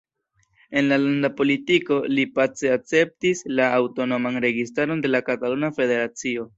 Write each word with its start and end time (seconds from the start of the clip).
En 0.79 0.87
la 0.91 0.97
landa 1.01 1.29
politiko, 1.41 1.99
li 2.13 2.25
pace 2.39 2.73
akceptis 2.79 3.47
la 3.61 3.71
aŭtonoman 3.77 4.45
registaron 4.51 5.07
de 5.09 5.17
la 5.17 5.27
Kataluna 5.33 5.75
Federacio. 5.83 6.49